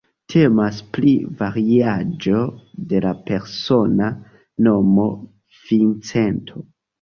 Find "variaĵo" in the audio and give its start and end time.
1.41-2.39